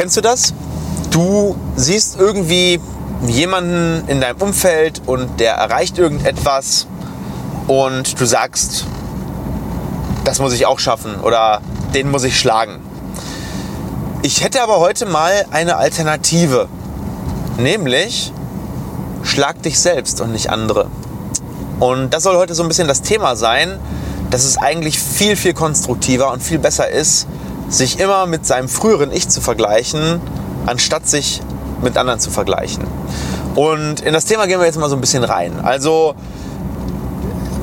[0.00, 0.54] Kennst du das?
[1.10, 2.80] Du siehst irgendwie
[3.26, 6.86] jemanden in deinem Umfeld und der erreicht irgendetwas
[7.68, 8.86] und du sagst,
[10.24, 11.60] das muss ich auch schaffen oder
[11.92, 12.78] den muss ich schlagen.
[14.22, 16.66] Ich hätte aber heute mal eine Alternative,
[17.58, 18.32] nämlich
[19.22, 20.86] schlag dich selbst und nicht andere.
[21.78, 23.78] Und das soll heute so ein bisschen das Thema sein,
[24.30, 27.26] dass es eigentlich viel, viel konstruktiver und viel besser ist,
[27.70, 30.20] sich immer mit seinem früheren Ich zu vergleichen,
[30.66, 31.40] anstatt sich
[31.82, 32.84] mit anderen zu vergleichen.
[33.54, 35.60] Und in das Thema gehen wir jetzt mal so ein bisschen rein.
[35.62, 36.14] Also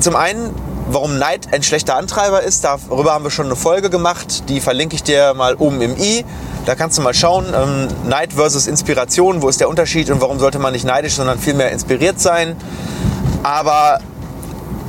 [0.00, 0.54] zum einen,
[0.90, 4.96] warum Neid ein schlechter Antreiber ist, darüber haben wir schon eine Folge gemacht, die verlinke
[4.96, 6.24] ich dir mal oben im i.
[6.66, 10.38] Da kannst du mal schauen, ähm, Neid versus Inspiration, wo ist der Unterschied und warum
[10.38, 12.56] sollte man nicht neidisch, sondern vielmehr inspiriert sein.
[13.42, 14.00] Aber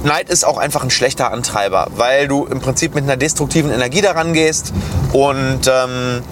[0.03, 4.01] Neid ist auch einfach ein schlechter Antreiber, weil du im Prinzip mit einer destruktiven Energie
[4.01, 4.73] daran gehst
[5.13, 6.23] und ähm,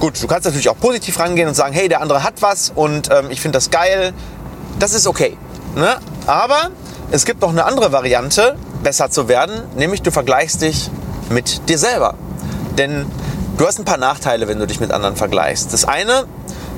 [0.00, 3.08] Gut, du kannst natürlich auch positiv rangehen und sagen, hey, der andere hat was und
[3.10, 4.12] ähm, ich finde das geil.
[4.78, 5.38] Das ist okay.
[5.74, 5.96] Ne?
[6.26, 6.70] Aber
[7.10, 10.90] es gibt noch eine andere Variante, besser zu werden, nämlich du vergleichst dich
[11.30, 12.14] mit dir selber.
[12.76, 13.06] Denn
[13.56, 15.72] du hast ein paar Nachteile, wenn du dich mit anderen vergleichst.
[15.72, 16.24] Das eine,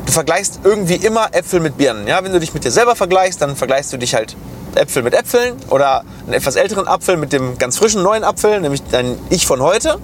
[0.06, 2.06] du vergleichst irgendwie immer Äpfel mit Birnen.
[2.06, 2.22] Ja?
[2.22, 4.36] Wenn du dich mit dir selber vergleichst, dann vergleichst du dich halt
[4.76, 8.82] Äpfel mit Äpfeln oder einen etwas älteren Apfel mit dem ganz frischen neuen Apfel, nämlich
[8.92, 9.98] dein Ich von heute.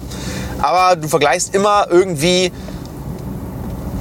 [0.65, 2.51] Aber du vergleichst immer irgendwie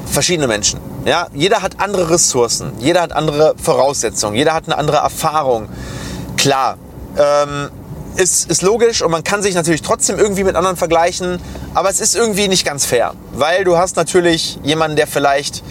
[0.06, 0.80] verschiedene Menschen.
[1.04, 5.68] Ja, jeder hat andere Ressourcen, jeder hat andere Voraussetzungen, jeder hat eine andere Erfahrung.
[6.38, 6.78] Klar,
[7.18, 7.68] ähm,
[8.16, 11.38] ist, ist logisch und man kann sich natürlich trotzdem irgendwie mit anderen vergleichen,
[11.74, 15.62] aber es ist irgendwie nicht ganz fair, weil du hast natürlich jemanden, der vielleicht,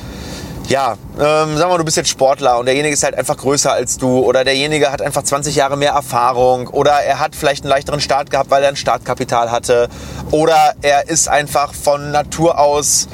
[0.68, 3.98] ja, ähm, wir mal, du bist jetzt Sportler und derjenige ist halt einfach größer als
[3.98, 8.00] du oder derjenige hat einfach 20 Jahre mehr Erfahrung oder er hat vielleicht einen leichteren
[8.00, 9.90] Start gehabt, weil er ein Startkapital hatte
[10.32, 13.08] oder er ist einfach von Natur aus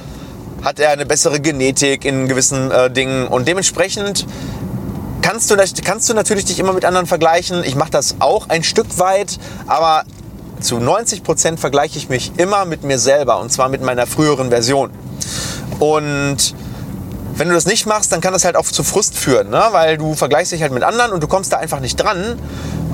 [0.64, 4.28] hat er eine bessere Genetik in gewissen äh, Dingen und dementsprechend
[5.22, 7.64] kannst du, kannst du natürlich dich immer mit anderen vergleichen.
[7.64, 10.04] Ich mache das auch ein Stück weit, aber
[10.60, 14.50] zu 90 Prozent vergleiche ich mich immer mit mir selber und zwar mit meiner früheren
[14.50, 14.92] Version.
[15.80, 16.54] Und
[17.40, 19.64] wenn du das nicht machst, dann kann das halt auch zu Frust führen, ne?
[19.72, 22.38] weil du vergleichst dich halt mit anderen und du kommst da einfach nicht dran.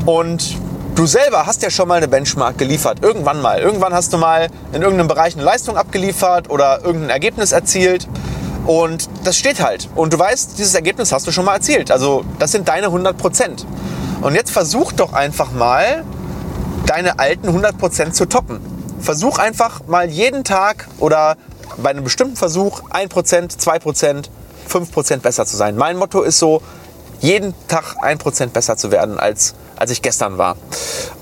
[0.05, 0.55] Und
[0.95, 2.99] Du selber hast ja schon mal eine Benchmark geliefert.
[3.03, 3.59] Irgendwann mal.
[3.59, 8.07] Irgendwann hast du mal in irgendeinem Bereich eine Leistung abgeliefert oder irgendein Ergebnis erzielt.
[8.65, 9.89] Und das steht halt.
[9.93, 11.91] Und du weißt, dieses Ergebnis hast du schon mal erzielt.
[11.91, 13.65] Also das sind deine 100 Prozent.
[14.21, 16.05] Und jetzt versuch doch einfach mal,
[16.85, 18.61] deine alten 100 Prozent zu toppen.
[19.01, 21.35] Versuch einfach mal jeden Tag oder
[21.77, 24.29] bei einem bestimmten Versuch 1 Prozent, 2 Prozent,
[24.75, 25.77] 5 Prozent besser zu sein.
[25.77, 26.61] Mein Motto ist so,
[27.21, 30.57] jeden Tag 1 Prozent besser zu werden als als ich gestern war.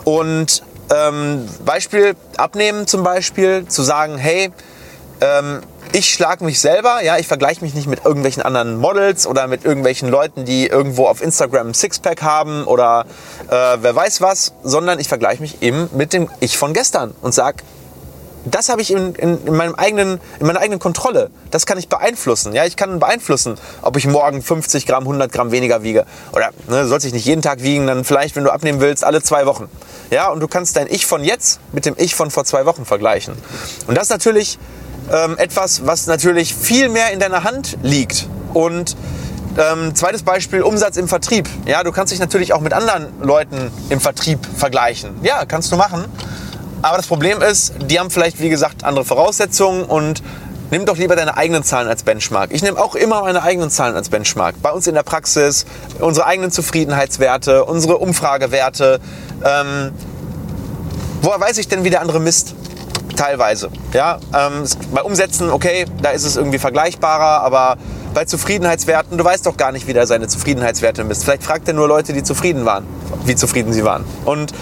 [0.03, 4.51] Und ähm, Beispiel abnehmen zum Beispiel, zu sagen, hey,
[5.21, 9.47] ähm, ich schlage mich selber, ja, ich vergleiche mich nicht mit irgendwelchen anderen Models oder
[9.47, 13.05] mit irgendwelchen Leuten, die irgendwo auf Instagram ein Sixpack haben oder
[13.47, 17.33] äh, wer weiß was, sondern ich vergleiche mich eben mit dem Ich von gestern und
[17.33, 17.63] sage,
[18.45, 21.29] das habe ich in, in, in, meinem eigenen, in meiner eigenen Kontrolle.
[21.51, 22.53] Das kann ich beeinflussen.
[22.53, 26.05] Ja, ich kann beeinflussen, ob ich morgen 50 Gramm, 100 Gramm weniger wiege.
[26.31, 29.21] Oder ne, sollst dich nicht jeden Tag wiegen, dann vielleicht, wenn du abnehmen willst, alle
[29.21, 29.69] zwei Wochen.
[30.09, 32.85] Ja, und du kannst dein Ich von jetzt mit dem Ich von vor zwei Wochen
[32.85, 33.33] vergleichen.
[33.87, 34.59] Und das ist natürlich
[35.11, 38.27] ähm, etwas, was natürlich viel mehr in deiner Hand liegt.
[38.53, 38.95] Und
[39.57, 41.47] ähm, zweites Beispiel, Umsatz im Vertrieb.
[41.65, 45.11] Ja, du kannst dich natürlich auch mit anderen Leuten im Vertrieb vergleichen.
[45.21, 46.05] Ja, kannst du machen.
[46.83, 50.21] Aber das Problem ist, die haben vielleicht, wie gesagt, andere Voraussetzungen und
[50.69, 52.51] nimm doch lieber deine eigenen Zahlen als Benchmark.
[52.51, 54.61] Ich nehme auch immer meine eigenen Zahlen als Benchmark.
[54.61, 55.65] Bei uns in der Praxis,
[55.99, 58.99] unsere eigenen Zufriedenheitswerte, unsere Umfragewerte.
[59.45, 59.93] Ähm,
[61.21, 62.53] woher weiß ich denn, wie der andere misst?
[63.15, 63.69] Teilweise.
[63.93, 67.77] Ja, ähm, bei Umsätzen, okay, da ist es irgendwie vergleichbarer, aber
[68.13, 71.23] bei Zufriedenheitswerten, du weißt doch gar nicht, wie der seine Zufriedenheitswerte misst.
[71.23, 72.85] Vielleicht fragt er nur Leute, die zufrieden waren,
[73.23, 74.03] wie zufrieden sie waren.
[74.25, 74.53] Und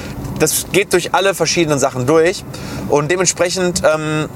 [0.41, 2.43] das geht durch alle verschiedenen Sachen durch
[2.89, 4.27] und dementsprechend ähm,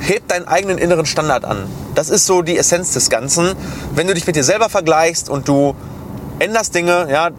[0.00, 1.66] hebt deinen eigenen inneren Standard an.
[1.94, 3.54] Das ist so die Essenz des Ganzen.
[3.94, 5.74] Wenn du dich mit dir selber vergleichst und du
[6.38, 7.30] änderst Dinge, ja,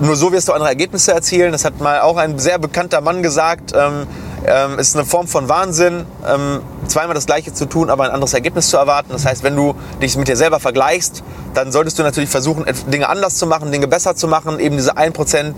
[0.00, 1.52] nur so wirst du andere Ergebnisse erzielen.
[1.52, 3.72] Das hat mal auch ein sehr bekannter Mann gesagt.
[3.74, 4.06] Ähm,
[4.46, 8.34] ähm, ist eine Form von Wahnsinn, ähm, zweimal das Gleiche zu tun, aber ein anderes
[8.34, 9.10] Ergebnis zu erwarten.
[9.12, 11.22] Das heißt, wenn du dich mit dir selber vergleichst,
[11.54, 14.96] dann solltest du natürlich versuchen, Dinge anders zu machen, Dinge besser zu machen, eben diese
[14.96, 15.12] 1%,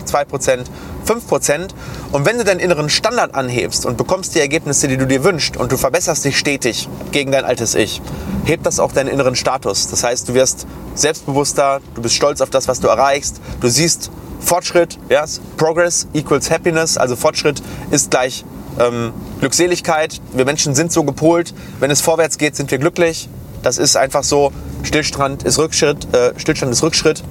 [0.06, 0.64] 2%,
[1.06, 1.68] 5%.
[2.12, 5.56] Und wenn du deinen inneren Standard anhebst und bekommst die Ergebnisse, die du dir wünschst
[5.56, 8.00] und du verbesserst dich stetig gegen dein altes Ich,
[8.44, 9.88] hebt das auch deinen inneren Status.
[9.88, 14.10] Das heißt, du wirst selbstbewusster, du bist stolz auf das, was du erreichst, du siehst
[14.40, 18.44] Fortschritt, yes, Progress equals Happiness, also Fortschritt ist gleich
[18.78, 20.20] ähm, Glückseligkeit.
[20.32, 23.28] Wir Menschen sind so gepolt, wenn es vorwärts geht, sind wir glücklich.
[23.62, 24.52] Das ist einfach so.
[24.84, 27.24] Stillstand ist Rückschritt, äh, Stillstand ist Rückschritt.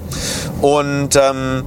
[0.60, 1.64] Und ähm,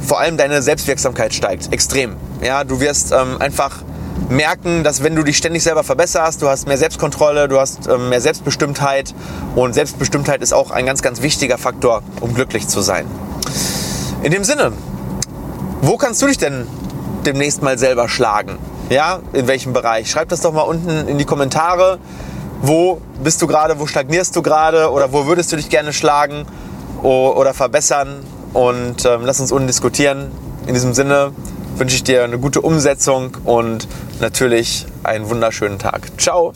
[0.00, 2.16] vor allem deine Selbstwirksamkeit steigt extrem.
[2.42, 3.82] Ja, du wirst ähm, einfach
[4.28, 8.08] merken, dass wenn du dich ständig selber verbesserst, du hast mehr Selbstkontrolle, du hast ähm,
[8.08, 9.14] mehr Selbstbestimmtheit
[9.54, 13.06] und Selbstbestimmtheit ist auch ein ganz, ganz wichtiger Faktor, um glücklich zu sein.
[14.22, 14.72] In dem Sinne,
[15.80, 16.66] wo kannst du dich denn
[17.26, 18.58] demnächst mal selber schlagen?
[18.94, 20.08] Ja, in welchem Bereich?
[20.08, 21.98] Schreib das doch mal unten in die Kommentare.
[22.62, 23.80] Wo bist du gerade?
[23.80, 24.88] Wo stagnierst du gerade?
[24.92, 26.46] Oder wo würdest du dich gerne schlagen
[27.02, 28.20] oder verbessern?
[28.52, 30.30] Und ähm, lass uns unten diskutieren.
[30.68, 31.32] In diesem Sinne,
[31.74, 33.88] wünsche ich dir eine gute Umsetzung und
[34.20, 36.12] natürlich einen wunderschönen Tag.
[36.16, 36.52] Ciao!